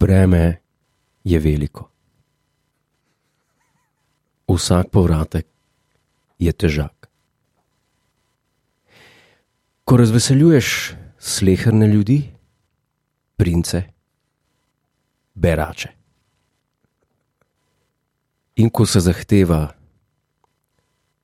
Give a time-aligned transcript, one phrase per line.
[0.00, 0.62] breme
[1.24, 1.90] je veliko.
[4.48, 5.46] Vsak povratek
[6.40, 7.10] je težak.
[9.84, 12.22] Ko razveseljuješ sleherne ljudi,
[13.36, 13.82] prince,
[15.34, 15.90] berače.
[18.56, 19.68] In ko se zahteva,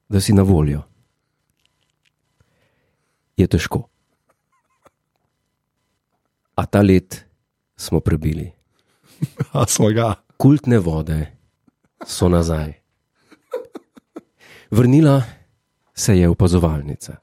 [0.08, 0.82] da si na voljo,
[3.36, 3.82] je težko.
[6.56, 7.24] A ta let
[7.76, 8.55] smo prebili.
[9.52, 10.14] A smo ga.
[10.36, 11.32] Kultne vode
[12.06, 12.72] so nazaj.
[14.70, 15.22] Vrnila
[15.94, 17.16] se je opazovalnica.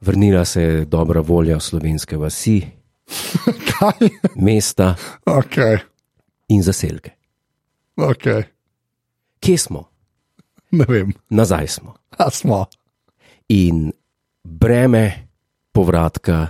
[0.00, 2.60] Vrnila se je dobra volja slovenske vasi,
[3.70, 4.08] Kaj?
[4.36, 4.94] mesta
[5.26, 5.56] Ok,
[6.48, 7.10] in zaselke.
[7.96, 8.24] ok.
[9.40, 9.88] Kje smo?
[10.70, 11.12] Ne vem.
[11.28, 11.94] Nazaj smo.
[12.18, 12.66] A smo.
[13.48, 13.92] In
[14.44, 15.28] breme
[15.72, 16.46] povratka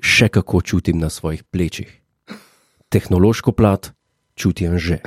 [0.00, 1.97] še kako čutim na svojih plečih.
[2.88, 3.92] Tehnološko plat
[4.34, 4.98] čutim že.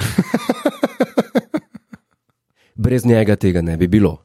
[2.76, 4.23] Brez njega tega ne bi bilo,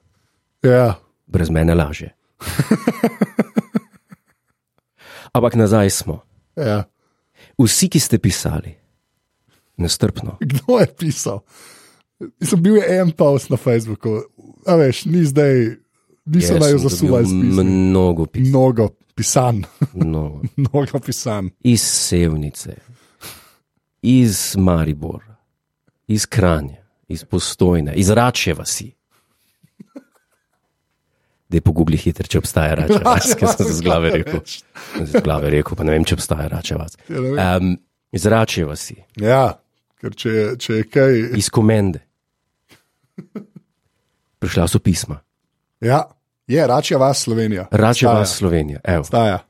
[0.62, 0.94] Ja,
[1.26, 2.14] brez mene lažje.
[5.32, 6.20] Ampak nazaj smo.
[6.56, 6.84] ja.
[7.58, 8.74] Vsi, ki ste pisali,
[9.76, 11.40] nestrpno, Kdo je pisal?
[12.40, 14.24] Sem bil en post na Facebooku,
[14.66, 15.76] a veš, ni zdaj,
[16.24, 17.64] niso Jaz naj zasuvali dobil pismi.
[17.64, 18.48] Mnogo pisem.
[18.50, 19.56] Mnogo pisan,
[19.94, 20.42] Mnogo.
[20.60, 21.50] mnogo pisan.
[21.60, 22.76] Iz Sevnice,
[24.06, 25.34] iz Maribora,
[26.06, 28.92] iz Kranja, iz Postojne, iz Rače vasi.
[31.48, 34.40] Da je po Google hitro, če obstaja Rače vas, ker sem se z glave rekel.
[35.00, 36.96] Z glave rekel, pa ne vem, če obstaja Rače vas.
[37.08, 37.76] Um,
[38.12, 39.52] iz Rače vasi, Ja,
[39.96, 41.20] ker če, je- če je kaj.
[41.38, 42.02] iz Komende.
[44.38, 45.20] Prišla so pisma.
[45.80, 46.02] Ja,
[46.46, 47.66] je, račja vas Slovenija.
[47.70, 48.12] Obstaja.
[48.12, 48.80] vas Slovenija.
[48.84, 49.04] Evo.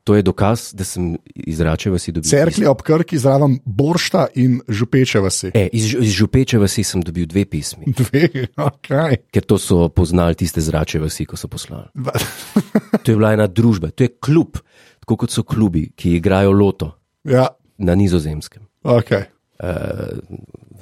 [0.05, 2.29] To je dokaz, da sem iz Rače vasi dobil.
[2.29, 5.51] Cerklje ob Krki, zraven Boršta in Župeče vasi.
[5.55, 8.89] E, iz, iz Župeče vasi sem dobil dve pismi, Dve, ok.
[9.33, 11.89] ker to so poznali tiste zrače vasi, ko so poslali.
[13.05, 14.57] To je bila ena družba, to je klub,
[15.01, 16.89] tako kot so klubi, ki igrajo loto
[17.25, 17.47] Ja,
[17.79, 19.11] na nizozemskem, ok.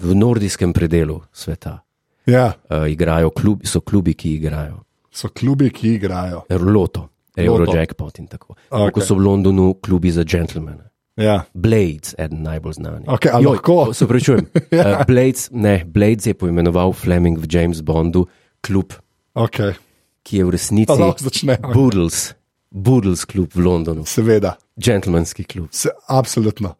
[0.00, 1.80] v nordijskem predelu sveta.
[2.26, 4.83] Ja, Uh, igrajo klub, so klubi, ki igrajo
[5.14, 6.42] so klubi, ki igrajo.
[6.50, 8.54] loto, Eurojackpot in tako.
[8.70, 8.90] Okay.
[8.90, 9.06] Kot Okej.
[9.06, 10.90] so v Londonu klubi za džentlmene.
[11.16, 11.44] Ja.
[11.54, 13.06] Blades, eden najbolj znanih.
[13.08, 13.94] Okej, a Joj, lahko?
[13.94, 18.26] Se pravi, uh, Blades, ne, Blades je poimenoval Fleming v James Bondu
[18.60, 18.92] klub,
[19.34, 19.74] Okay.
[20.22, 21.70] ki je v resnici lahko začnemo.
[21.70, 22.34] Boodles,
[22.70, 25.68] Boodles klub v Londonu, Seveda, džentlmenski klub.
[25.70, 26.74] se, absolutno.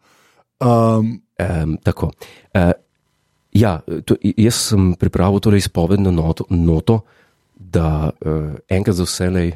[0.59, 2.11] Um, Um, tako.
[2.55, 2.71] Uh,
[3.51, 7.01] ja, to, jaz sem pripravil torej izpovedno noto, noto
[7.55, 9.51] da uh, enkrat za vselej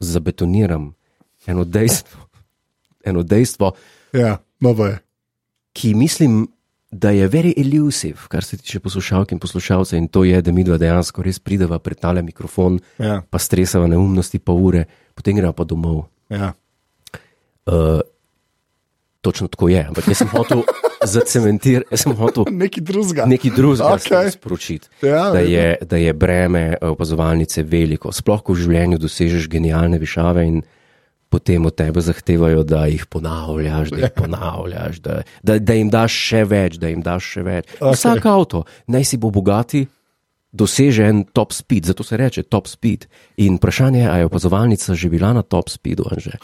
[0.00, 0.94] zabetoniram
[1.46, 2.20] eno dejstvo,
[3.08, 3.72] eno dejstvo,
[4.12, 4.98] ja, novo je.
[5.72, 6.48] ki mislim,
[6.90, 10.64] da je very elusive, kar se tiče poslušalk in poslušalcev, in to je, da mi
[10.64, 14.84] dva dejansko res prideva pred tale mikrofon, Ja, pa stresava neumnosti, pa ure,
[15.14, 16.04] potem greva pa domov.
[16.28, 16.52] ja.
[17.66, 18.00] Uh,
[19.22, 20.64] točno tako je, ampak jaz sem hotel
[21.14, 23.26] zacementirati, jaz sem hotel Nekaj drugega.
[23.26, 24.30] nekaj drugega okay.
[24.34, 24.88] sporočiti.
[25.02, 28.12] Ja, da, je, da je breme eh, opazovalnice veliko.
[28.12, 30.62] Sploh, ko v življenju dosežeš genialne višave in
[31.32, 36.18] potem od tebe zahtevajo, da jih ponavljaš, da jih ponavljaš, da, da, da jim daš
[36.28, 37.72] še več, da jim daš še več.
[37.78, 37.94] Okay.
[37.94, 39.86] Vsak avto, naj si bo bogati,
[40.52, 43.06] doseže en top speed, zato se reče top speed.
[43.40, 46.36] In vprašanje je, ali je opazovalnica že bila na top speedu, ali že.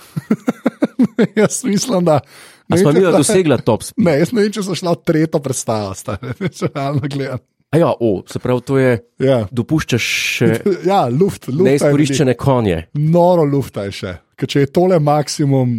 [1.41, 2.21] jaz mislim, da.
[2.69, 4.05] A smo mi dosegla top speed?
[4.05, 7.41] Ne, jaz ne vem, če so šla v tretjo predstavo, stare, če realno gledam.
[7.69, 9.43] A ja, o, se pravi, to je, Ja.
[9.53, 10.47] dopuščaš še
[10.91, 11.65] Ja, luft, luft.
[11.67, 12.83] neizkoriščene konje.
[12.97, 15.75] Noro lufta je še, ker če je tole maksimum,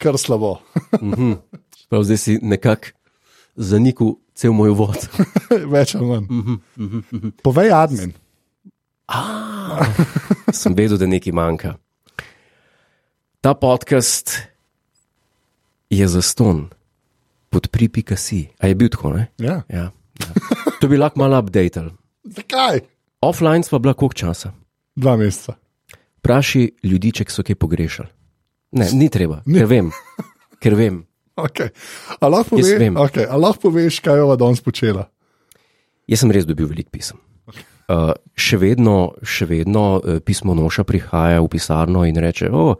[0.00, 0.58] kar slabo.
[1.88, 2.92] Prav zdaj si nekako
[3.56, 5.00] zanikal cel moj vod.
[5.76, 6.28] Več ali manj.
[6.76, 8.12] Mhm, Povej, admin.
[10.54, 11.74] Sem vedel, da nekaj manjka.
[13.40, 14.36] Ta podcast
[15.90, 16.68] je za ston,
[17.50, 18.48] podpri.ka si.
[18.58, 19.26] A je bil tako, ne?
[19.38, 19.62] Ja.
[19.68, 20.34] Ja, ja.
[20.80, 21.90] To bi lahko malo updated.
[22.24, 22.80] Zakaj?
[23.20, 24.52] Offline sva bila koliko časa.
[24.96, 25.58] Dva meseca.
[26.22, 28.08] Praši ljudi, če so kaj pogrešali.
[28.78, 29.90] Ne, ni treba, ker vem.
[30.62, 31.00] Ker vem.
[31.40, 31.72] Okay.
[32.20, 32.94] A, lahko pove, vem.
[33.00, 33.24] okay.
[33.26, 35.08] a lahko poveš, kaj je ova danes počela?
[36.10, 37.18] Jaz sem res dobil veliko pisem.
[37.90, 42.76] Uh, še vedno, še vedno uh, pismo noša prihaja v pisarno in reče: O,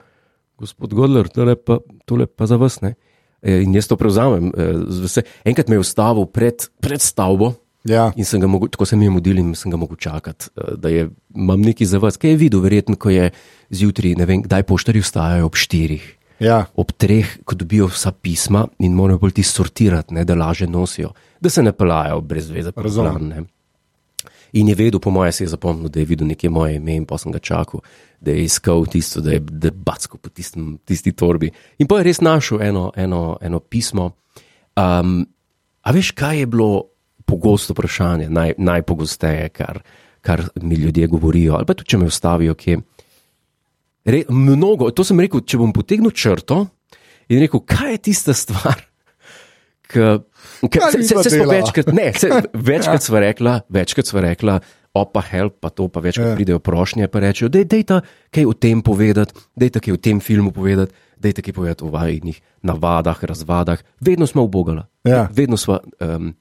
[0.61, 2.79] gospod Godler, tole pa, tole pa za vas.
[2.85, 2.95] Ne?
[2.95, 3.10] E,
[3.43, 4.51] In jaz to prevzamem.
[4.53, 4.73] e,
[5.05, 7.55] vse- Enkrat me je ustavil pred, pred stavbo
[7.85, 8.13] Ja.
[8.17, 10.89] in sem ga mogel, tako sem jim udil in sem ga mogel čakati, e, da
[10.89, 12.17] je, imam nekaj za vas.
[12.17, 13.31] Kaj je videl, verjetno, ko je
[13.71, 16.17] zjutraj, ne vem, kdaj poštarji vstajajo ob štirih.
[16.41, 16.67] Ja.
[16.75, 21.11] ob treh, ko dobijo vsa pisma in morajo bolj ti sortirati, ne, da laže nosijo,
[21.41, 22.73] da se ne pelajo brez veze.
[22.77, 23.47] Razumem.
[24.53, 27.07] In je vedel, po mojem, se je zapomnil, da je videl nekje moje ime in
[27.07, 27.81] pa sem ga čakal,
[28.21, 31.51] da je iskal tisto, da je debatsko po tistem, tisti torbi.
[31.79, 34.11] In pa je res našel eno, eno, eno pismo.
[34.77, 35.23] Um,
[35.83, 36.71] a veš, kaj je bilo
[37.27, 39.83] pogosto vprašanje, naj, najpogosteje, kar,
[40.21, 42.81] kar mi ljudje govorijo, ali pa tudi, če me ustavijo, kje.
[44.11, 46.65] Re, mnogo, to sem rekel, če bom potegnil črto
[47.31, 48.83] in rekel, kaj je tista stvar,
[49.91, 50.07] ki
[50.93, 52.29] se, se, se smo večkrat, ne, se,
[52.71, 54.59] večkrat sva rekla, večkrat sva rekla,
[54.95, 56.35] opa, help, pa to, pa večkrat Ja.
[56.35, 58.01] pridejo prošnje, pa rečejo, da je ta
[58.31, 61.43] kaj o tem povedati, da je ta kaj o tem filmu povedati, da je ta
[61.43, 63.79] kaj povedati o vajnih navadah, razvadah.
[64.01, 64.87] Vedno smo ubogala.
[65.05, 65.29] Ja.
[65.33, 66.35] Vedno smo um,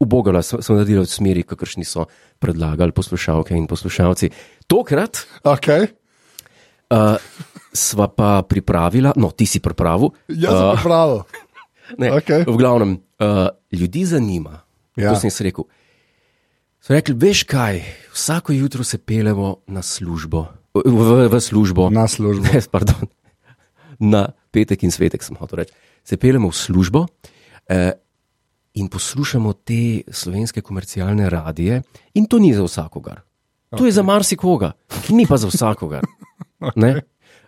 [0.00, 2.04] ubogala, smo, naredili v smeri, kakršni so
[2.38, 4.30] predlagali poslušalke in poslušalci.
[4.66, 5.88] Tokrat Okay.
[6.90, 7.16] uh,
[7.72, 10.12] sva pa pripravila, no, ti si pripravil.
[10.28, 11.22] Jaz sem uh, prav.
[12.00, 12.44] ne, okej.
[12.46, 14.60] V glavnem, uh, ljudi zanima.
[14.96, 15.12] Ja.
[15.12, 15.64] To sem jaz rekel.
[16.84, 17.80] So rekli, veš kaj,
[18.12, 21.88] vsako jutro se pelemo na službo, v, v, službo.
[21.90, 22.44] Na službo.
[22.44, 23.08] Ne, pardon,
[23.98, 25.72] na petek in svetek sem hotel reči.
[26.04, 27.06] Se pelemo v službo
[27.70, 27.94] eh,
[28.74, 31.80] in poslušamo te slovenske komercialne radije,
[32.14, 33.22] in to ni za vsakogar.
[33.74, 33.86] To okay.
[33.88, 34.72] je za marsikoga,
[35.08, 36.04] ni pa za vsakogar.
[36.74, 37.00] okay.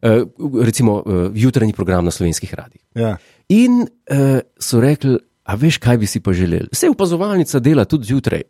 [0.02, 0.24] eh,
[0.62, 2.82] recimo eh, jutranji program na slovenskih radijih.
[2.94, 3.16] Ja.
[3.48, 6.68] In uh, so rekli, a veš, kaj bi si pa želeli?
[6.68, 8.42] Vse opazovalnica dela tudi zjutraj.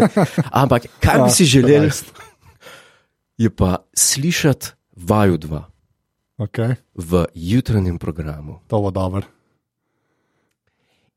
[0.54, 2.12] Ampak kaj bi Ah, si želeli, Christ.
[3.36, 5.62] je pa slišati vaju dva
[6.36, 6.74] Okay.
[6.94, 8.58] v jutranjem programu.
[8.66, 9.22] To bo dobro.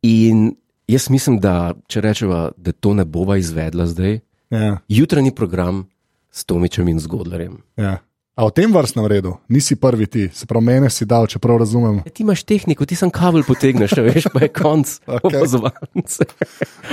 [0.01, 0.55] In
[0.87, 4.19] jaz mislim, da če rečemo, da to ne bova izvedla zdaj,
[4.49, 4.77] Ja.
[4.87, 5.89] jutranji program
[6.31, 7.57] s Tomičem in Zgodlerjem.
[7.75, 7.97] Ja.
[8.37, 11.57] A v tem vrstnem redu nisi prvi ti, se pravi, mene si dal, če prav
[11.57, 12.03] razumem.
[12.05, 15.25] Ja, ti imaš tehniko, ti sem kabel potegneš, a veš, pa je konc okay.
[15.25, 16.27] opazovalnice.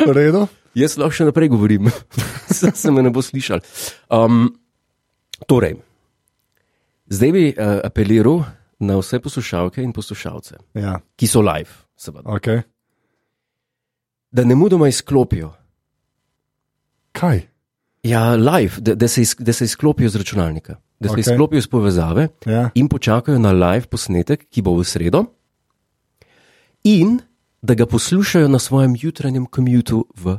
[0.08, 0.46] V redu?
[0.74, 1.90] Jaz lahko še naprej govorim,
[2.58, 3.60] se, se me ne bo slišal.
[4.08, 4.48] Um,
[5.44, 5.76] torej,
[7.12, 8.40] zdaj bi uh, apeliral
[8.80, 10.96] na vse poslušalke in poslušalce, Ja.
[11.14, 12.64] ki so live, seveda, Okay.
[14.32, 15.52] da ne mudoma izklopijo.
[17.12, 17.44] Kaj?
[18.02, 21.26] Ja, live, da, da, se iz, da se izklopijo z računalnika, da se okay.
[21.26, 22.70] izklopijo iz povezave Ja.
[22.74, 25.24] in počakajo na live posnetek, ki bo v sredo,
[26.84, 27.20] in
[27.62, 30.38] da ga poslušajo na svojem jutranjem komutu v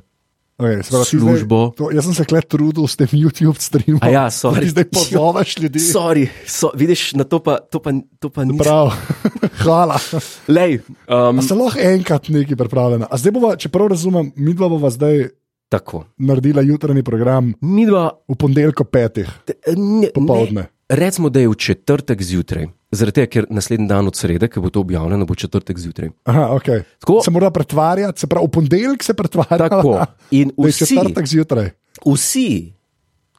[0.56, 1.76] Okay, pravi, Službo.
[1.76, 4.00] Zdaj, to, jaz sem se kle trudil s tem YouTube streamom.
[4.00, 4.70] A ja, sorry.
[4.72, 5.80] Zdaj pozoveš ljudi.
[5.84, 7.92] Sorry, so, vidiš, na to pa, to pa,
[8.24, 8.64] to pa nisem.
[8.64, 8.96] Prav.
[9.68, 10.00] Hvala.
[10.48, 10.80] Lej,
[11.12, 13.12] um, A se lahko enkrat nekaj pripravljena.
[13.12, 15.28] A zdaj bova, če prav razumem, mi dva bova zdaj
[15.70, 16.04] tako.
[16.18, 19.30] naredila jutranji program Mi dva, v ponedeljko petih.
[19.70, 20.62] ne, Popoldne.
[20.62, 24.60] ne, recimo, da je v četrtek zjutraj, zaradi tega, ker naslednji dan od srede, ki
[24.60, 26.10] bo to objavljeno, bo četrtek zjutraj.
[26.24, 26.84] Aha, okay.
[27.00, 29.58] Tako- Se mora pretvarjati, se pravi, v ponedeljek se pretvarja.
[29.60, 30.06] Tako.
[30.32, 31.70] In vsi, četrtek zjutraj.
[32.06, 32.74] vsi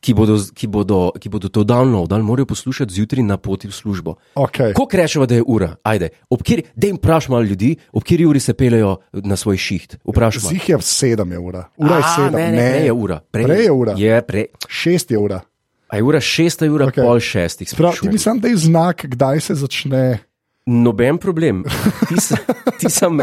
[0.06, 4.14] ki, bodo, ki, bodo, ki bodo to downloadali, morajo poslušati zjutraj na poti v službo.
[4.35, 4.73] Okay.
[4.73, 6.08] Ko rečemo, da je ura, ajde,
[6.44, 9.99] kjer, da jim vprašamo malo ljudi, ob kateri uri se peljejo na svoj šiht.
[10.49, 11.64] Zih je sedem je ura.
[11.76, 12.41] Ura je A, sedem.
[12.41, 13.20] Ne, ne, prej je ura.
[13.31, 13.94] Prej je ura.
[13.99, 14.47] Je prej.
[14.69, 15.41] Šest je ura.
[15.88, 17.03] A je ura šest, je ura okay.
[17.03, 17.75] pol šestih.
[17.76, 20.19] Prav, ti mi sam daj znak, kdaj se začne.
[20.67, 21.64] Noben problem.
[22.08, 22.37] Ti, sa,
[22.79, 23.19] ti sam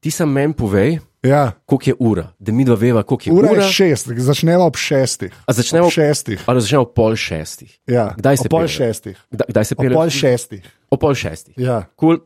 [0.00, 1.52] meni sam men povej, Ja.
[1.66, 3.62] koliko je ura, da mi dva veva, koliko je Ura, ura.
[3.62, 5.32] je šest, začneva ob šestih.
[5.46, 6.40] A začnemo ob šestih.
[6.46, 7.78] Ali začnemo ob pol šestih.
[7.86, 8.14] Ja.
[8.16, 9.16] Kdaj se ob pol šestih.
[9.30, 9.94] Kdaj, kdaj se Ob pelje?
[9.94, 10.62] pol šestih.
[10.88, 11.54] O pol šestih.
[11.58, 11.84] Ja.
[11.94, 12.18] Cool.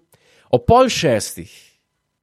[0.48, 1.50] O pol šestih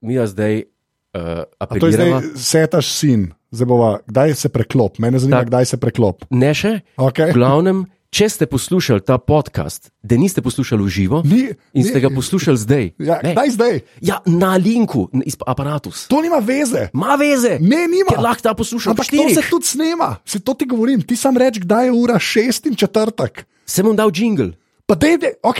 [0.01, 0.63] mi jo zdaj
[1.11, 2.37] uh, A to je zdaj apeliramo.
[2.37, 4.95] setaš sin, zdaj bova, kdaj se preklop.
[4.97, 5.47] Mene zanima, Tak.
[5.47, 6.23] kdaj se preklop.
[6.29, 6.79] Ne še.
[6.95, 7.29] Okay.
[7.29, 11.87] V glavnem, če ste poslušali ta podcast, da niste poslušali v živo Ni, in ni-
[11.87, 13.75] ste ga poslušali zdaj, Ja, ne, kdaj zdaj?
[14.01, 16.11] ja, na linku, iz aparatus.
[16.11, 16.91] To nima veze.
[16.91, 18.11] Ma veze, Ne, nima.
[18.11, 18.91] ker lahko ta posluša.
[18.91, 21.01] Ampak to se tudi snema, se to ti govorim.
[21.01, 23.47] Ti sam reči, kdaj je ura šest in četrtek.
[23.65, 24.59] Sem vam dal jingle.
[24.85, 25.59] Pa dej, dej, ok,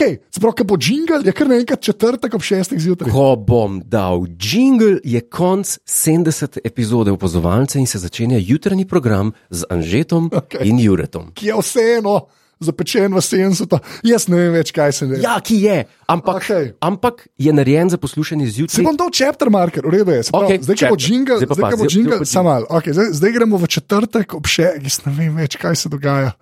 [0.52, 3.08] ko bo jingle, je kar naenkrat četrtek ob šestih zjutraj.
[3.08, 6.60] Ko bom dal jingle, je konc 70.
[6.64, 10.68] epizode opazovalce in se začenja jutranji program z Anžetom okay.
[10.68, 11.32] in Juretom.
[11.32, 12.28] Ki je vseeno
[12.62, 13.66] zapečen v sensu.
[14.02, 15.20] Jaz ne vem več, kaj se ne.
[15.22, 15.76] Ja, ki je,
[16.08, 16.72] ampak, okay.
[16.80, 18.84] ampak je narejen za poslušanje Se zjutraj.
[18.84, 20.22] bom dal chapter marker, v redu je.
[20.24, 22.26] Se pravi, Okej, zdaj, ko bo jingle, Zdaj pa zdaj, pazi, bo zdaj- jingle, zdaj
[22.26, 22.66] pa samo malo.
[22.70, 26.32] Okay, zdaj, zdaj gremo v četrtek ob še, jaz ne vem več, kaj se dogaja.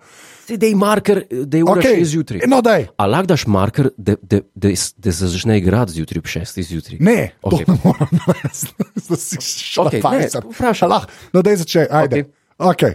[0.51, 2.01] Da je marker, da je ura Okay.
[2.01, 2.05] okay.
[2.05, 2.41] zjutraj.
[2.47, 2.89] No, daj.
[2.97, 6.97] A lahko daš marker, da, da, da, da se začne igrati zjutraj ob šestih zjutraj?
[6.99, 7.65] Ne, Okej.
[7.65, 8.67] to ne narediti.
[9.11, 10.43] Da si ne, fajser.
[10.51, 10.89] vprašaj.
[10.89, 11.11] Lahko?
[11.33, 12.25] No, daj začej, ajde.
[12.57, 12.89] Okej.
[12.89, 12.93] Okay.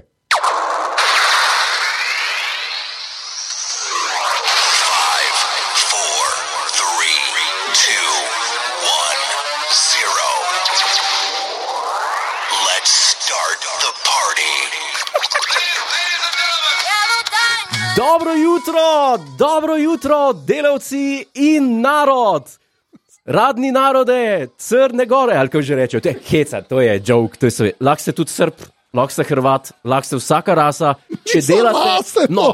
[17.96, 22.42] Dobro jutro, dobro jutro, delavci in narod.
[23.24, 27.46] Radni narode, crne gore, ali kako že rečejo, to je heca, to je joke, to
[27.46, 27.70] je sve.
[27.80, 28.52] Lahko ste tudi srb,
[28.92, 31.88] lahko ste hrvat, lahko ste vsaka rasa, če Niso delate.
[31.88, 32.46] rase, no,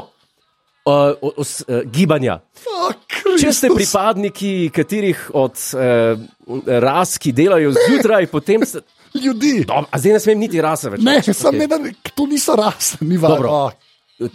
[0.85, 2.39] uh, os, uh, gibanja.
[2.71, 2.93] Oh,
[3.39, 6.19] Če ste pripadniki katerih od uh,
[6.65, 8.79] ras, ki delajo zjutraj, potem ste.
[9.13, 9.65] ljudi.
[9.67, 11.03] Dob, a zdaj ne smem niti rase več.
[11.03, 11.67] Ne, samo okej.
[11.67, 11.83] okay.
[11.83, 13.71] ne, to niso rase, ni Dobro.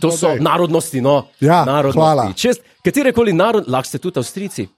[0.00, 0.40] To so daj.
[0.40, 1.28] narodnosti, no.
[1.40, 2.34] Ja, narodnosti.
[2.36, 4.68] Čez katerekoli narod, lahko ste tudi Avstrijci.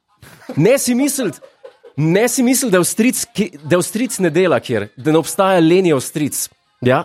[0.56, 1.38] Ne si misliti,
[1.96, 5.92] ne si misliti, da Avstrijc, ki- da Avstrijc ne dela, kjer, da ne obstaja leni
[5.92, 6.48] Avstrijc.
[6.80, 7.04] Ja?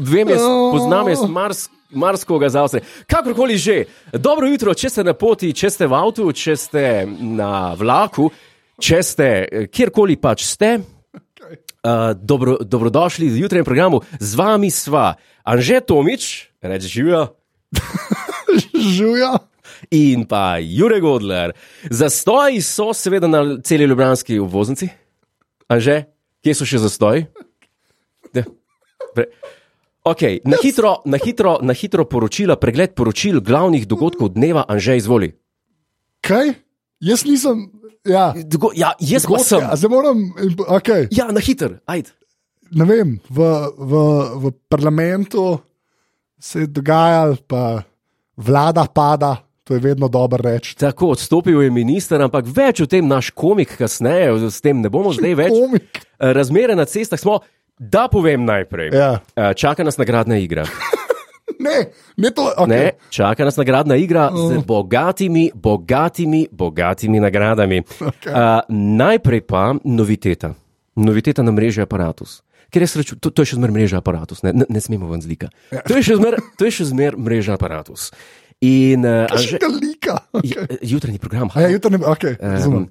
[0.00, 1.68] Vem, jaz poznam jaz mars.
[1.94, 2.80] Marskoga za vse.
[3.06, 7.74] Kakorkoli že, dobro jutro, če ste na poti, če ste v avtu, če ste na
[7.78, 8.30] vlaku,
[8.82, 10.80] če ste eh, kjerkoli pač ste,
[11.84, 15.12] Uh, dobro, dobrodošli v jutranjem programu, z vami sva
[15.44, 17.26] Anže Tomič, reči živijo,
[18.96, 19.36] Žuja.
[19.90, 21.52] in pa Jurek Godler.
[21.90, 24.88] Zastoji so seveda na celi ljubljanski uvoznici.
[25.68, 26.04] Anže,
[26.44, 27.26] kje so še zastoji?
[28.34, 28.44] Ja.
[29.14, 29.28] Pre...
[30.04, 35.30] Okay, na, hitro, na, hitro, na hitro poročila, pregled poročil glavnih dogodkov dneva, Anže, izvoli.
[36.24, 36.52] Kaj?
[37.04, 37.70] Jaz nisem.
[38.04, 39.64] Ja, Dogo ja, jaz pa sem.
[39.64, 40.26] Zdaj moram.
[40.76, 41.08] Okay.
[41.08, 42.12] Ja, na hiter, ajde.
[42.76, 43.38] Ne vem, v,
[43.80, 44.02] v,
[44.42, 45.56] v parlamentu
[46.38, 47.82] se je dogajalo, pa
[48.36, 50.76] vlada pada, to je vedno dobro reči.
[50.76, 55.12] Tako odstopil je minister, ampak več o tem naš komik kasneje, s tem ne bomo
[55.16, 55.54] zdaj več.
[55.56, 56.02] Komik.
[56.18, 57.40] Razmere na cestah smo,
[57.78, 58.92] da povem najprej.
[58.92, 59.18] Ja.
[59.36, 60.66] Eh, Čaka nas nagradna igra.
[61.64, 61.84] Ne,
[62.16, 62.44] ne to.
[62.56, 62.68] Okay.
[62.68, 67.80] Ne, čaka nas nagradna igra z bogatimi, bogatimi, bogatimi nagradami.
[67.80, 68.32] Okej.
[68.32, 70.54] Uh, najprej pa noviteta.
[70.96, 72.42] Noviteta na mreži aparatus.
[72.74, 75.22] Ker je srečo, to, to je še zmeraj mreža aparatus, ne, ne, ne smemo ven
[75.22, 75.52] zlika.
[75.70, 75.84] Ja.
[75.86, 76.42] To je še zmeraj
[76.90, 78.10] zmer mreža aparatus.
[78.64, 80.18] In uh, Še galika.
[80.42, 81.52] J- jutranji program.
[81.54, 82.34] Ja, jutri ne, okay.
[82.42, 82.88] Um,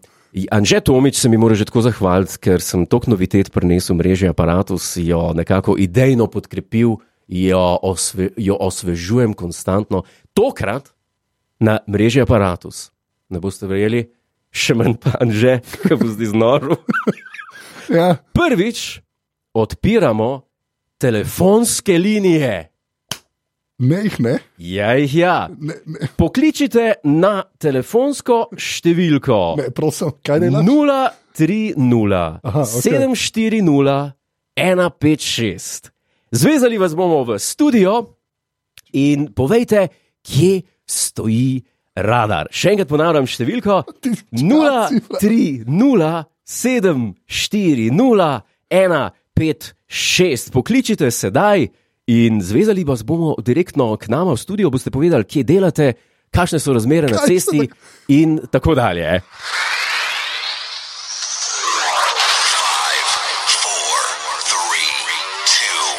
[0.55, 4.31] Anže Tomič se mi mora že tako zahvaliti, ker sem tok novitet prinesel v mreži
[4.31, 6.97] aparatus, jo nekako idejno podkrepil,
[7.27, 10.07] jo, osve, jo osvežujem konstantno.
[10.33, 10.89] Tokrat
[11.61, 12.89] na mreži aparatus.
[13.29, 14.07] Ne boste verjeli,
[14.49, 16.81] še manj pa Anže, ki bo zdaj znoro.
[17.91, 18.15] Ja.
[18.33, 19.03] Prvič
[19.53, 20.41] odpiramo
[20.97, 22.69] telefonske linije.
[23.77, 24.37] Ne, jih ne.
[24.57, 25.49] Ja, jih ja.
[25.59, 29.55] Ne, ne, Pokličite na telefonsko številko.
[29.59, 30.65] ne prosim, kaj delaš?
[31.33, 32.91] 030 Aha, okej.
[32.91, 34.11] 740
[34.55, 35.89] 156.
[36.33, 38.17] Zvezali vas bomo v studio
[38.93, 39.87] in povejte,
[40.21, 41.63] kje stoji
[41.95, 42.47] radar.
[42.53, 48.31] Še enkrat ponavljam številko Ti časi, 030 740
[48.69, 49.22] 156.
[50.53, 51.67] Pokličite sedaj
[52.07, 55.93] in zvezali vas bomo direktno k nama v studio, boste povedali, kje delate,
[56.31, 57.69] kakšne so razmere na Kaj so cesti
[58.07, 59.21] in tako dalje.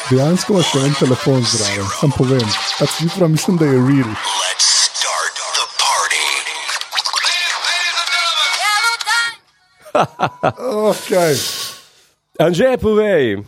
[0.05, 2.49] Dejansko imaš še en telefon zraven, sam povem.
[2.77, 4.11] Ta cifra mislim, da je real.
[4.13, 6.25] Let's start the party.
[10.93, 11.54] Okay.
[12.35, 13.43] Anže, povej,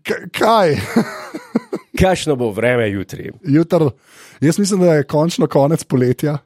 [0.00, 0.76] K- kaj?
[2.00, 3.30] kakšno bo vreme jutri?
[3.42, 3.90] Jutr,
[4.40, 6.38] jaz mislim, da je končno konec poletja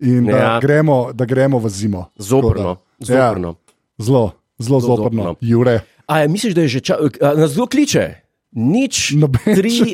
[0.00, 0.60] in da, Ja.
[0.60, 2.10] gremo, da gremo v zimo.
[2.16, 3.48] Zoprno, da- zoprno.
[3.48, 3.54] Ja,
[3.98, 5.22] zelo, zelo Zelo zoprno.
[5.22, 5.34] zoprno.
[5.40, 6.96] Jure, A je, misliš, da je že čas,
[7.36, 8.14] nas kdo kliče?
[8.50, 9.92] Nič, noben tri,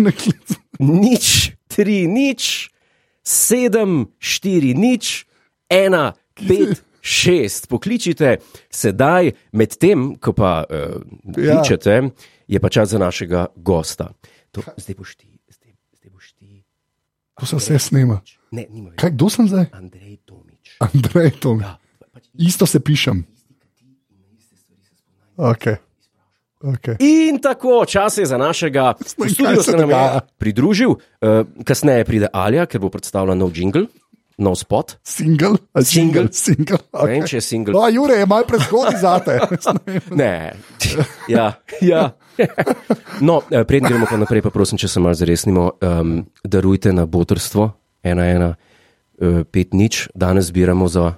[0.78, 1.26] nič,
[1.66, 2.70] tri, nič,
[3.20, 5.26] sedem, štiri, nič,
[5.66, 7.68] ena, pet, šest.
[7.68, 8.38] Pokličite
[8.72, 11.04] sedaj, medtem ko pa uh,
[11.36, 11.60] Ja.
[11.60, 12.10] kličete,
[12.48, 14.16] je pa čas za našega gosta.
[14.56, 16.64] To, zdaj boš ti, zdaj, zdaj boš ti.
[17.40, 18.20] To se vse snema.
[18.54, 18.98] Ne, nima več.
[19.02, 19.66] Kaj, kdo sem zdaj?
[19.76, 20.76] Andrej Tomič.
[20.80, 21.66] Andrej, to mi.
[21.66, 21.76] Ja,
[22.14, 23.24] pač Isto se pišem.
[25.36, 25.76] Okay.
[26.64, 26.96] Okay.
[27.02, 30.94] In tako, čas je za našega studio, se nam je pridružil.
[30.94, 33.84] Uh, kasneje pride Alja, ker bo predstavila nov jingle,
[34.38, 34.98] nov spot.
[35.02, 36.28] Single, a Single.
[36.32, 36.78] single.
[36.92, 37.28] Ne vem, Okay.
[37.28, 37.72] če je single.
[37.74, 39.38] No, Jure je malo prezgodaj za te.
[40.20, 40.54] Ne,
[41.28, 42.14] ja, ja.
[43.20, 47.06] No, eh, preden gremo pa naprej, pa prosim, če se malo zaresnimo, um, darujte na
[47.06, 47.70] botrstvo
[48.02, 48.54] 1-1-5
[49.72, 50.08] nič.
[50.14, 51.14] Danes zbiramo za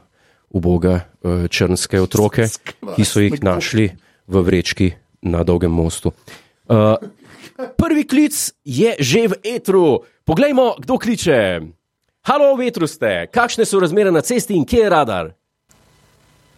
[0.52, 2.49] uboga uh, črnske otroke,
[2.96, 3.90] ki so jih našli
[4.28, 4.92] v vrečki
[5.23, 6.12] na dolgem mostu.
[6.68, 6.96] Uh,
[7.76, 10.04] prvi klic je že v etru.
[10.25, 11.38] Poglejmo, kdo kliče.
[12.26, 15.28] Halo, v etru ste, kakšne so razmere na cesti in kje je radar?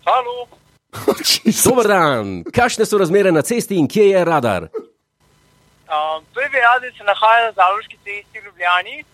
[0.01, 0.49] Halo.
[1.69, 4.71] Dober dan, kakšne so razmere na cesti in kje je radar?
[4.73, 9.05] Um, prvi razred se nahaja na Zaloški cesti v Ljubljani,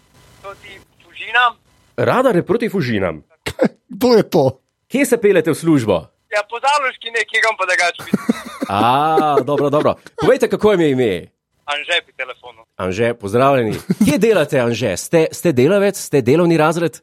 [0.42, 1.58] proti Fužinam.
[1.96, 3.24] Radar je proti Fužinam.
[3.90, 4.44] Kdo je to?
[4.86, 6.06] Kje se pelete v službo?
[6.30, 8.18] Ja, po Zaloški nekje, kam pa da ga čutim.
[8.70, 9.98] A, dobro, dobro.
[10.22, 11.33] Povejte, kako je mi ime?
[11.64, 12.64] Anže pri telefonu.
[12.76, 13.78] Anže, pozdravljeni.
[14.04, 14.96] Kje delate, Anže?
[14.96, 17.00] Ste, ste delavec, ste delovni razred?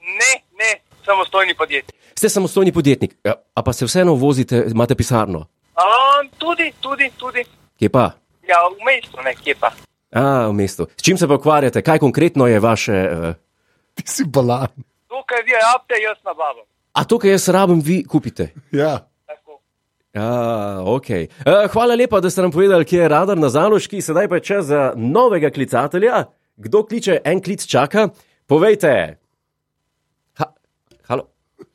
[0.00, 0.70] Ne, ne,
[1.04, 1.94] samostojni podjetnik.
[2.18, 5.46] Ste samostojni podjetnik, Ja, a pa se vseeno vozite, imate pisarno.
[5.76, 7.44] Um, tudi, tudi, tudi.
[7.78, 8.10] Kje pa?
[8.48, 9.72] Ja, v mestu nekje pa.
[10.12, 10.86] A, v mestu.
[10.96, 11.82] S čim se pa ukvarjate?
[11.82, 12.96] Kaj konkretno je vaše?
[13.12, 13.34] Uh...
[13.94, 14.68] Ti si balan.
[15.08, 16.64] Tukaj vi rabite, jaz nabavim.
[16.92, 18.50] A to, kar jaz rabim, vi kupite?
[18.72, 19.08] Ja.
[20.16, 20.28] A,
[20.82, 21.28] okay.
[21.40, 24.00] uh, hvala lepa, da ste nam povedali, kje je radar na Zaloški.
[24.00, 26.24] Sedaj pa je čas za novega klicatelja.
[26.56, 28.08] Kdo kliče, en klic čaka.
[28.46, 29.18] Povejte.
[30.34, 30.46] Ha,
[31.04, 31.28] halo?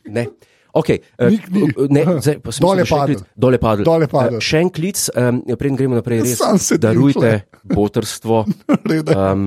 [0.05, 0.25] Ne.
[0.73, 1.67] Okay, uh, Nik ni.
[1.91, 3.15] ne, zdaj, pa sem Dol je mislil, še en padel.
[3.15, 3.23] klic.
[3.35, 3.83] Dol je padel.
[3.85, 4.35] Dol je padel.
[4.35, 7.31] Uh, še en klic, um, preden gremo naprej, res Sam sedim darujte
[7.75, 8.37] botrstvo.
[8.81, 9.43] Rede, Um,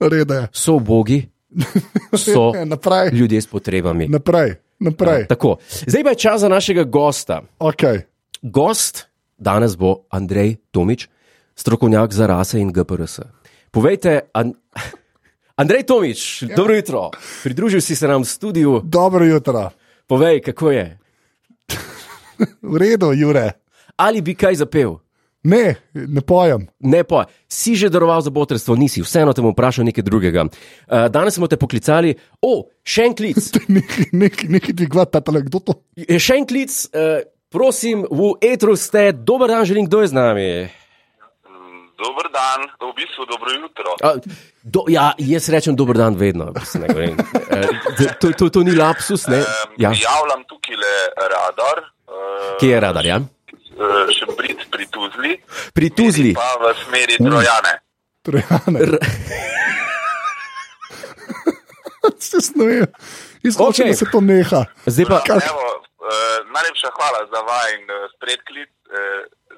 [0.00, 0.38] rede.
[0.54, 1.20] so ubogi,
[2.16, 4.06] so Naprej, ljudje s potrebami.
[4.08, 5.26] naprej, naprej.
[5.26, 7.42] Tako, zdaj pa je čas za našega gosta.
[7.58, 8.06] Okay.
[8.42, 11.08] Gost danes bo Andrej Tomič,
[11.54, 13.20] strokovnjak za rase in GPRS.
[13.70, 14.52] Povejte, an...
[15.60, 16.56] Andrej Tomič, ja.
[16.56, 17.10] dobro jutro.
[17.42, 18.80] Pridružil si se nam v studiu.
[18.84, 19.70] Dobro jutro.
[20.06, 20.98] Povej, kako je.
[22.62, 23.52] V redu, Jure.
[23.96, 24.94] Ali bi kaj zapel?
[25.42, 26.66] Ne, ne pojem.
[26.78, 30.46] Ne pa, si že daroval za botrstvo, nisi, vseeno te bom vprašal nekaj drugega.
[30.46, 33.38] Uh, danes smo te poklicali, o, še en klic,
[33.78, 35.74] Nekaj, nekaj, nekaj dvigati, ta tale, kdo to?
[35.98, 40.48] še en klic, uh, prosim, v etru ste, dober dan, želim, kdo je z nami.
[41.98, 43.90] Dober dan, v bistvu dobro jutro.
[43.98, 44.14] A,
[44.62, 46.52] do, ja, jaz rečem dober dan vedno.
[46.54, 47.16] mislim, ne vem.
[47.50, 47.66] Eh,
[48.20, 49.42] To, to, to ni lapsus, ne?
[49.76, 49.90] Ja.
[49.90, 50.94] Javljam tukaj le
[51.26, 51.76] radar.
[52.06, 52.14] Uh,
[52.56, 53.18] Kje je radar, ja?
[54.10, 55.32] Še brit pri Tuzli,
[55.74, 56.32] Pri Tuzli.
[56.34, 57.74] pa v smeri Trojane.
[58.22, 58.80] Torej, ja, ne.
[62.18, 62.86] Se snoje.
[63.42, 63.84] Izhočem, Okej.
[63.84, 63.90] okay.
[63.90, 64.64] da se to neha.
[64.86, 65.18] Zdaj pa?
[65.28, 65.62] Evo,
[66.08, 66.14] uh,
[66.54, 68.72] najlepša hvala za vajen uh, predklic.
[68.88, 68.96] Uh,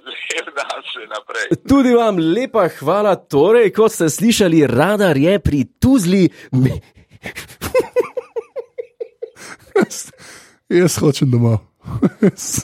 [0.30, 1.46] Lep dan še naprej.
[1.68, 3.14] tudi vam lepa hvala.
[3.20, 6.24] Torej, kot ste slišali, radar je pri Tuzli.
[6.56, 6.80] Me-
[10.80, 11.58] Jaz hočem domov.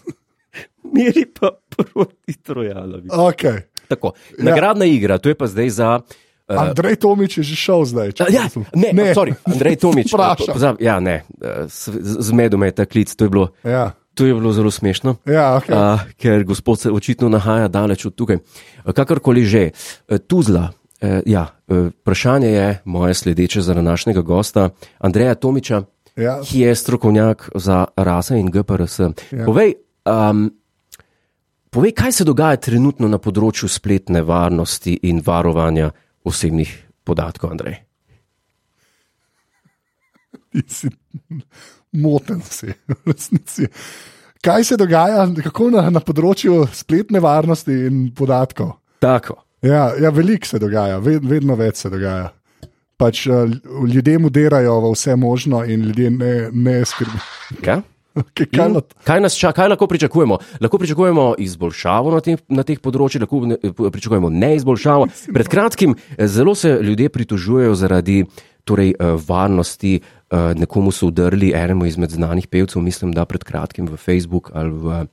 [0.97, 3.11] Meri pa proti Trojanovi.
[3.11, 3.67] okay.
[3.87, 5.91] Tako, nagradna igra, to je pa zdaj za.
[6.01, 8.09] Uh, Andrej Tomič je že šel zdaj.
[8.13, 9.11] če Ja, ne, ne.
[9.11, 10.09] Sorry, Andrej Tomič.
[10.09, 10.55] Vprašam.
[10.55, 13.93] Pozab, ja, ne, eh, s- z- zmedel me je ta klic, to je bilo, Ja,
[14.15, 15.17] to je bilo zelo smešno.
[15.25, 15.75] ja okay.
[15.75, 18.39] Uh, ker gospod se očitno nahaja daleč od tukaj.
[18.79, 19.71] Uh, kakorkoli že,
[20.07, 20.71] uh, Tuzla.
[20.97, 25.83] Uh, ja, uh, vprašanje je moje sledeče za današnjega gosta, Andreja Tomiča,
[26.17, 26.41] Ja.
[26.41, 28.99] ki je strokovnjak za rase in GPRS.
[29.31, 29.45] Ja.
[29.45, 29.75] Povej,
[30.07, 30.49] um,
[31.71, 35.91] povej, kaj se dogaja trenutno na področju spletne varnosti in varovanja
[36.27, 36.73] osebnih
[37.07, 37.81] podatkov, Andrej.
[40.67, 40.89] Si
[41.93, 43.69] moten, si, v resnici.
[44.45, 48.77] Kaj se dogaja, kako na, na področju spletne varnosti in podatkov?
[49.03, 49.41] Tako.
[49.65, 52.31] Ja, ja veliko se dogaja, ved, vedno več se dogaja.
[52.97, 53.51] Pač, uh,
[53.89, 57.25] ljudje mudirajo v vse možno in ljudje ne, ne skrbijo.
[57.65, 57.81] Ja?
[58.17, 60.39] Okay, kaj In Kaj, nas ča, kaj lahko pričakujemo?
[60.61, 65.09] Lahko pričakujemo izboljšavo na, tem, na teh področjih, lahko ne, pričakujemo neizboljšavo.
[65.37, 68.23] Pred kratkim eh, zelo se ljudje pritožujejo zaradi
[68.65, 70.01] torej, eh, varnosti.
[70.01, 74.73] Eh, Nekomu so udrli enemu izmed znanih pevcev, mislim, da pred kratkim v Facebook ali
[74.73, 75.05] v,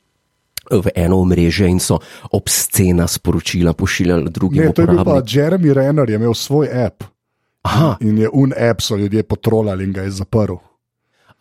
[0.71, 1.99] v eno omrežje in so
[2.31, 5.21] obscena sporočila pošiljali drugim Ne, to je bil pa.
[5.27, 7.03] Jeremy Renner, je imel svoj app
[7.63, 10.55] Aha, in je un app so ljudje potrolali in ga je zaprl.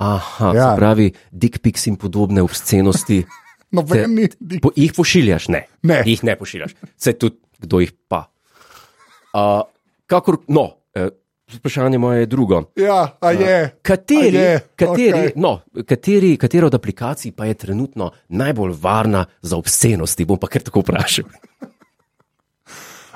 [0.03, 0.69] Aha Ja.
[0.77, 3.23] pravi, dick pics in podobne obscenosti.
[3.73, 4.27] No, Te- ni,
[4.61, 5.47] Po, jih pošiljaš?
[5.49, 5.63] Ne.
[5.83, 6.03] Ne.
[6.05, 6.75] Jih ne pošiljaš.
[6.93, 8.27] Se tudi, kdo jih pa.
[9.33, 9.63] Uh,
[10.07, 11.09] kakor, no, eh,
[11.51, 12.59] vprašanje moje je drugo.
[12.77, 13.79] ja, a je.
[13.83, 14.61] Kateri, A je?
[14.77, 15.33] kateri, okay.
[15.37, 15.55] no,
[15.87, 20.25] kateri, katera od aplikacij pa je trenutno najbolj varna za obscenosti?
[20.25, 21.25] Bom pa kar tako vprašal.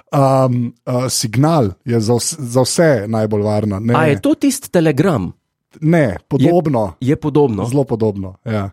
[0.09, 3.79] Um, uh, signal je za, za vse najbolj varna.
[3.79, 5.33] Ne, A je to tisti telegram?
[5.81, 7.65] Ne podobno, Je podobno.
[7.65, 8.35] zelo podobno.
[8.45, 8.71] Ja.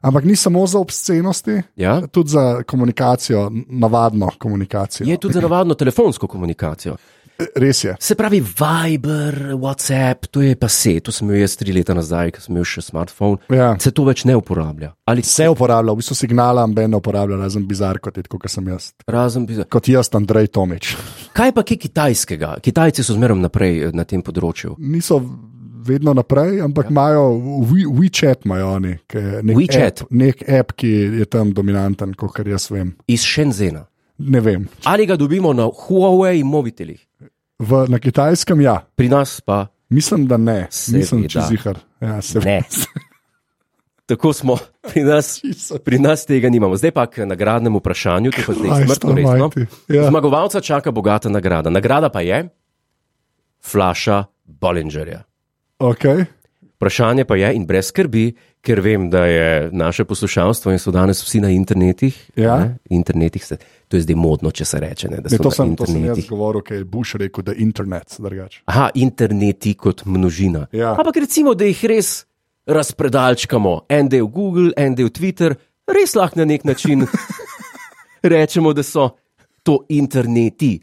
[0.00, 2.06] Ampak ni samo za obscenosti, Ja?
[2.06, 5.06] tudi za komunikacijo, navadno komunikacijo.
[5.06, 6.96] Je tudi za navadno telefonsko komunikacijo.
[7.54, 7.96] Res je.
[8.00, 12.30] Se pravi, Viber, WhatsApp, to je pa se, to sem imel jaz tri leta nazaj,
[12.30, 13.38] ko sem imel še smartphone.
[13.48, 13.76] Ja.
[13.78, 14.90] Se to več ne uporablja.
[15.06, 18.66] Ali Vse uporablja, v bistvu signala amben ne uporablja, razen bizar, kot je kot sem
[18.66, 18.90] jaz.
[19.06, 19.54] razen bi.
[19.70, 20.96] Kot jaz, Andrej Tomič.
[21.32, 22.56] Kaj pa kaj kitajskega?
[22.58, 24.74] Kitajci so zmeraj naprej eh, na tem področju.
[24.78, 25.20] Niso
[25.88, 27.24] vedno naprej, ampak imajo
[27.70, 28.94] We, WeChat, imajo oni,
[29.42, 30.04] nek WeChat?
[30.04, 32.94] App, nek app, ki je tam dominanten, kot jaz vem.
[33.08, 33.86] Iz Shenzena.
[34.18, 34.68] Ne vem.
[34.84, 37.00] Ali ga dobimo na Huawei mobitelih,
[37.58, 40.68] V, na kitajskem ja, pri nas pa mislim, da ne.
[40.70, 40.98] Seveda.
[40.98, 41.78] Nisem čez jihar.
[42.00, 42.60] Ja, ne.
[44.08, 44.56] Tako smo,
[44.92, 45.40] pri nas,
[45.84, 46.76] pri nas tega nimamo.
[46.78, 49.50] Zdaj pa k nagradnemu vprašanju, ki pa zdaj smrtno resno.
[49.88, 50.06] ja.
[50.08, 51.70] Zmagovalca čaka bogata nagrada.
[51.70, 52.46] Nagrada pa je
[53.60, 55.27] flaša Bollingerja.
[55.78, 56.24] Okay.
[56.78, 61.22] Vprašanje pa je, in brez skrbi, ker vem, da je naše poslušalstvo in so danes
[61.22, 62.30] vsi na internetih.
[62.36, 62.58] Ja.
[62.58, 63.56] Ne, internetih se,
[63.88, 65.08] to je zdaj modno, če se reče.
[65.08, 68.14] Ne, Ne, to, sem, to sem jaz govoril, ker je Bush rekel, da je internet
[68.18, 68.62] drugače.
[68.70, 70.66] Aha, interneti kot množina.
[70.72, 70.94] Ja.
[70.98, 72.12] Ampak recimo, da jih res
[72.66, 77.06] razpredalčkamo, en del Google, en del Twitter, res lahko na nek način
[78.34, 79.10] rečemo, da so
[79.62, 80.76] to interneti.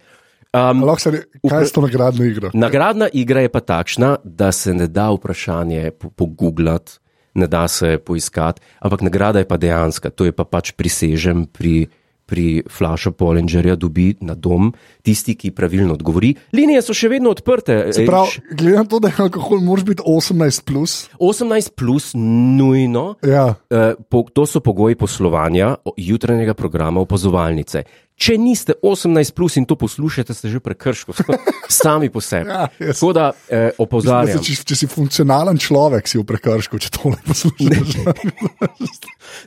[0.55, 2.49] Um, Lahko se re, kaj je to nagradno igro?
[2.53, 6.99] Nagradna igra je pa takšna, da se ne da vprašanje po- pogooglati,
[7.35, 11.87] ne da se poiskati, ampak nagrada je pa dejanska, to je pa pač prisežem pri,
[12.25, 14.71] pri Flashu Pollingerja, dobi na dom
[15.03, 16.31] tisti, ki pravilno odgovori.
[16.55, 17.91] Linije so še vedno odprte.
[17.91, 20.95] Glede na to, da je alkohol, moraš biti 18 plus.
[21.19, 23.17] 18 plus nujno.
[23.27, 23.59] Ja.
[23.69, 27.83] Eh, po, to so pogoji poslovanja jutranjega programa opazovalnice.
[28.15, 31.12] Če niste 18 plus in to poslušate, ste že prekrško,
[31.69, 32.47] sami po sebi.
[32.47, 34.38] Ja, Tako da eh, Mislim, opozarjam.
[34.38, 37.91] da se, če, če si funkcionalen človek, si v prekršku, če tole poslušaš.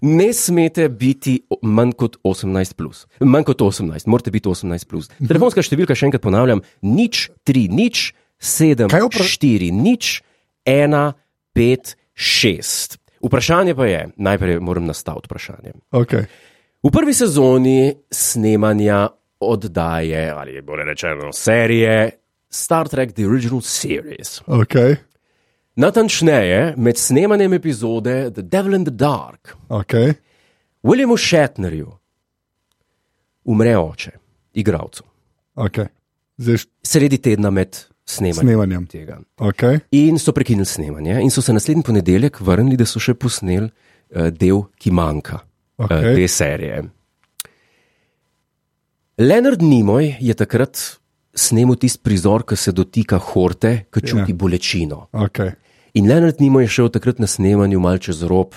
[0.01, 2.77] Ne smete biti manj kot 18.
[2.77, 3.07] Plus.
[3.21, 4.85] Manj kot 18, morate biti 18.
[4.85, 5.09] Plus.
[5.19, 10.21] Telefonska številka, še enkrat ponavljam, nič 3, nič 7, Kaj je vpra- 4, nič
[10.69, 11.15] 1,
[11.57, 12.99] 5, 6.
[13.19, 15.73] Vprašanje pa je, najprej moram nastaviti vprašanje.
[15.91, 16.29] Okay.
[16.79, 19.09] V prvi sezoni snemanja
[19.41, 22.11] oddaje, ali bolje rečeno serije
[22.51, 24.43] Star Trek The Original Series.
[24.43, 24.97] Okay.
[25.77, 30.15] Natančneje, med snemanjem epizode The Devil in the Dark, Okay.
[30.83, 31.93] Williamu Shatnerju
[33.45, 34.11] umre oče,
[34.55, 35.03] igralcu,
[35.57, 35.87] Okay.
[36.37, 38.87] Zdaj, š- sredi tedna med snemanjem, Snemanjem.
[38.87, 39.19] tega.
[39.37, 39.81] okay.
[39.91, 44.27] In so prekinili snemanje, in so se naslednji ponedeljek vrnili, da so še posneli uh,
[44.29, 45.39] del, ki manjka
[45.79, 45.87] okay.
[45.87, 46.11] Okej.
[46.11, 46.83] uh, te serije.
[49.19, 50.79] Leonard Nimoy je takrat
[51.35, 54.37] snemal tisti prizor, ki se dotika horte, ki čuti Ja.
[54.37, 55.09] bolečino.
[55.13, 55.53] Okay.
[55.95, 58.55] In Leonard Nimoy je šel takrat na snemanju malce čez rob.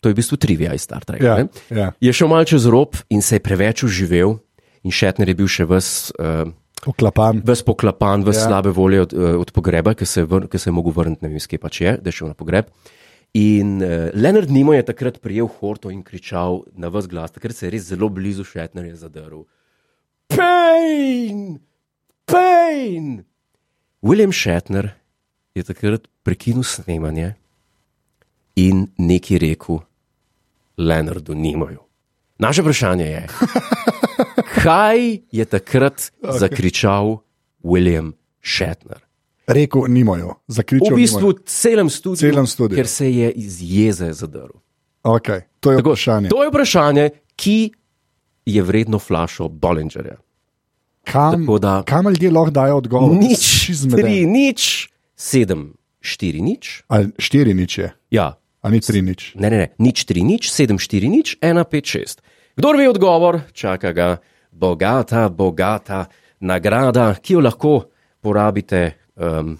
[0.00, 1.24] To je v bistvu trivia iz Star Treka.
[1.24, 1.48] Ja, ne?
[1.70, 1.92] ja.
[2.00, 4.38] Je šel malce čez rob in se je preveč uživel,
[4.82, 6.12] in Šetner je bil še ves.
[6.18, 6.50] Uh,
[6.82, 7.38] Poklapan.
[7.46, 8.40] Ves poklapan, ves Ja.
[8.42, 8.46] ja.
[8.48, 11.28] slabe volje od, eh, od pogreba, ki se, vr- ki se je mogel vrniti, ne
[11.30, 12.66] vem, skje pač je, da je šel na pogreb.
[13.32, 17.66] In uh, Leonard Nimo je takrat prijel horto in kričal na vse glas, takrat se
[17.66, 19.46] je res zelo blizu Šetnerja zadrl.
[20.28, 21.60] Pain!
[22.28, 23.24] Pain!
[24.02, 24.90] William Shatner
[25.54, 27.34] je takrat prekinil snemanje
[28.56, 29.80] in nekaj rekel
[30.76, 31.80] Leonardu Nimoju.
[32.38, 33.26] Naše vprašanje je,
[34.62, 36.38] kaj je takrat okay.
[36.38, 37.22] zakričal
[37.64, 39.00] William Shatner?
[39.46, 40.88] Rekel nimajo, zakričal.
[40.88, 41.42] V bistvu nimajo.
[41.44, 42.76] celem studiu, Celem studiu.
[42.76, 44.54] ker se je iz jeze zadrl.
[45.02, 45.42] Okay.
[45.60, 46.28] To je Tako, vprašanje.
[46.28, 47.04] To je vprašanje,
[47.36, 47.72] ki
[48.46, 50.16] je vredno flašo Bollingerja.
[51.02, 53.10] Kam, tako da- kam ljudje lahko dajo odgovor?
[53.12, 54.00] Nič, Si zmeden.
[54.00, 56.82] tri, nič, sedem, štiri, nič.
[56.88, 59.34] Ali štiri nič je, Ja, a ni tri nič.
[59.34, 62.22] ne, ne, ne, nič, tri, nič, sedem, štiri, nič, ena, pet, šest.
[62.54, 64.16] Kdor ve odgovor, čaka ga
[64.52, 66.06] bogata, bogata
[66.40, 67.84] nagrada, ki jo lahko
[68.22, 69.58] porabite um,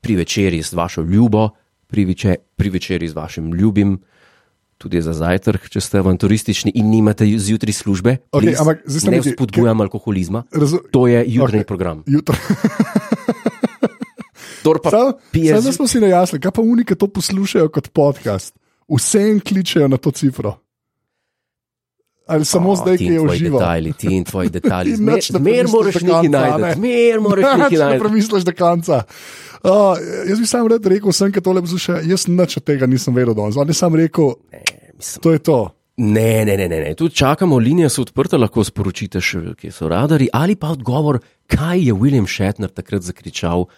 [0.00, 1.48] pri večerji z vašo ljubo,
[1.86, 3.98] pri, veče, pri večerji z vašim ljubim.
[4.74, 9.10] Tudi za zajtrk, če ste avanturistični in nimate zjutraj službe, Okej, please, ampak zdaj ste
[9.10, 10.42] ne mi- spodbujam alkoholizma.
[10.50, 11.64] Razu- To je jutranji Okej.
[11.64, 12.02] program.
[12.06, 12.34] Jutro.
[15.60, 18.56] Zjutraj- smo si najjasni, kaj pa unike to poslušajo kot podcast.
[18.88, 20.58] Vse jim kličejo na to cifro.
[22.26, 23.60] Ali samo O, zdaj, ki je užival.
[23.60, 24.90] Detajli, ti in tvoji detajli.
[24.90, 26.74] Ne Zmer premisliš moraš nekaj najti, ne?
[26.74, 28.02] zmer moraš nekaj ne najti.
[28.04, 29.02] premisliš do konca.
[29.64, 29.70] Uh,
[30.28, 33.36] jaz bi sam rad rekel, vsem, ki tole posluša, jaz nič od tega nisem vedel
[33.36, 33.56] danes.
[33.56, 34.34] On je sam rekel,
[34.96, 35.58] Mislim, to je to.
[35.96, 36.94] Ne, ne, ne, ne, ne.
[36.94, 41.86] tu čakamo, linije so odprte, lahko sporočite še, kje so radari, ali pa odgovor, kaj
[41.86, 43.68] je William Shatner takrat zakričal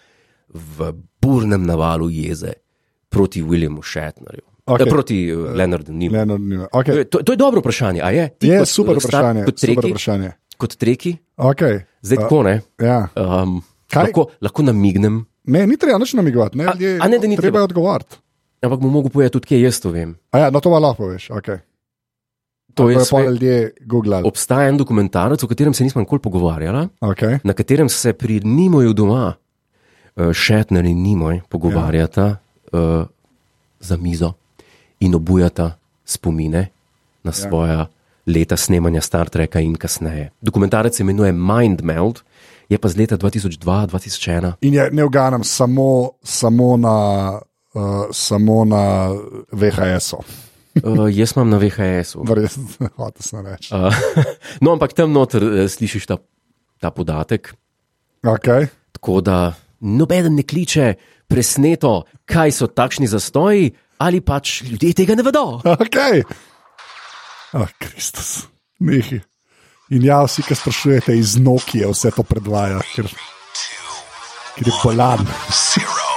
[0.49, 2.55] v burnem navalu jeze
[3.13, 4.47] proti Williamu Shatnerju.
[4.67, 4.89] Okay.
[4.89, 6.25] Proti uh, Leonardu Nimu.
[6.25, 7.05] No, ne, okay.
[7.05, 8.25] To, to je dobro vprašanje, je?
[8.31, 9.45] Ti Je kot, super eh, star- vprašanje.
[9.45, 10.31] Kot Super treki, vprašanje.
[10.57, 11.13] kot treki.
[11.37, 11.75] Okay.
[12.03, 12.55] Zdaj tako ne.
[12.77, 13.09] Ja.
[13.15, 14.03] Um, Kaj?
[14.05, 16.59] lahko, lahko namignem, Ne, ni treba nič namigovati.
[16.59, 17.59] Ne, A- ljudje- a ne, da ni treba treba?
[17.59, 18.17] je odgovoriti.
[18.59, 20.17] ampak bom mogel povedati tudi, kje jaz to vem.
[20.33, 21.31] A ja, no to lahko poveš.
[21.31, 21.63] Okay.
[22.75, 24.27] To je pa ljudje googlali.
[24.27, 26.89] obstaja en dokumentarec, o katerem se nismo nikoli pogovarjali.
[27.01, 27.39] Okay.
[27.45, 29.35] na katerem se pri Nimoju doma,
[30.17, 32.37] uh, Šetner in Nimoj, pogovarjata ja.
[32.73, 33.07] uh,
[33.81, 34.33] za mizo
[35.01, 36.69] in obujata spomine
[37.23, 37.87] na svoja
[38.27, 40.31] leta snemanja Star Treka in kasneje.
[40.41, 42.23] Dokumentarec se imenuje Mind Meld,
[42.69, 44.53] je pa z leta 2002-2001.
[44.61, 46.97] In je ne uganam samo, samo na.
[47.77, 49.13] Uh, samo na
[49.53, 50.25] VHS-u,
[50.85, 52.25] Uh, jaz imam na VHS-u.
[52.37, 52.59] res,
[52.97, 53.71] hoče se reči.
[53.75, 53.95] Uh,
[54.63, 56.19] no, ampak tam noter uh, slišiš ta,
[56.81, 57.55] ta podatek.
[58.27, 58.69] Okay.
[58.93, 60.95] Tako da noben ne kliče
[61.29, 65.61] presneto, kaj so takšni zastoji, ali pač ljudje tega ne vedo.
[65.65, 66.23] Okay.
[67.53, 68.47] Oh, Kristus,
[68.81, 69.21] nehi.
[69.95, 73.07] In ja, vsi, ki sprašujete iz Nokije, vse to predvaja, ker,
[74.57, 75.23] ker je bolan.
[75.55, 76.09] Zero.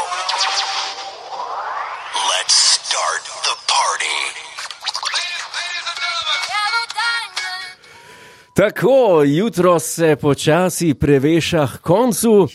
[2.31, 4.15] Let's start the party.
[8.57, 12.49] Tako, jutro se počasi preveša k koncu.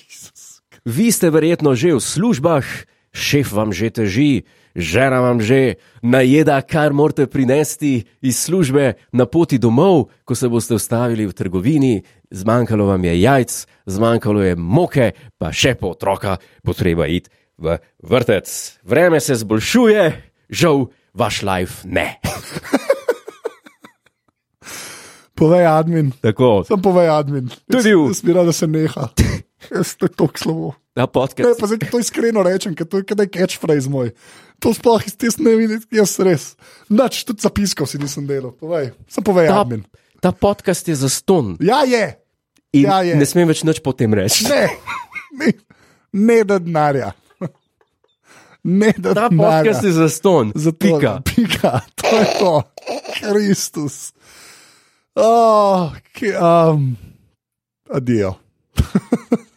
[0.84, 2.66] Vi ste verjetno že v službah,
[3.14, 9.58] šef vam že teži, žena vam že najeda, kar morate prinesti iz službe na poti
[9.58, 13.52] domov, ko se boste ustavili v trgovini, zmanjkalo vam je jajc,
[13.86, 18.50] zmanjkalo je moke, pa še po otroka, potreba iti v vrtec.
[18.82, 20.02] Vreme se zboljšuje,
[20.50, 22.18] žal vaš life ne.
[25.34, 26.12] Povej, admin.
[26.22, 27.50] Tako, Sam povej, admin.
[27.66, 29.10] Tudi v- Jaz bi rad, da se neha.
[29.74, 30.96] Jaz to je slabo.
[30.96, 31.60] na Ne, podcast.
[31.60, 34.12] pa zdaj to iskreno rečem, ker to je kaj catchphrase moj.
[34.60, 36.54] To sploh iz tega ne vidim, jaz res.
[36.88, 38.52] Nač, tudi zapiskal si nisem delal.
[38.52, 39.82] Povej, sam povej, Ta, admin.
[40.20, 41.56] ta podcast je za ston.
[41.60, 42.20] Ja, je.
[42.72, 43.14] In Ja, je.
[43.14, 44.46] ne smem več nič potem reči.
[44.46, 44.70] Ne,
[45.32, 45.52] ne,
[46.12, 47.12] ne da denarja.
[48.64, 49.60] Ne da Ta denarja.
[49.60, 50.52] podcast je za ston.
[50.54, 51.20] Zato, Pika.
[51.20, 52.54] pika, to je to.
[53.14, 54.12] Kristus.
[55.14, 56.96] Oh, ki, um,
[57.86, 58.34] adijo.